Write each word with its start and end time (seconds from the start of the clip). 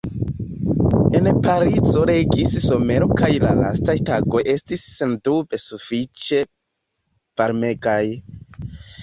En 1.17 1.27
Parizo 1.47 2.05
regis 2.09 2.55
somero 2.63 3.09
kaj 3.19 3.29
la 3.43 3.51
lastaj 3.59 3.95
tagoj 4.11 4.43
estis 4.55 4.87
sendube 4.95 5.61
sufiĉe 5.67 6.41
varmegaj. 7.45 8.03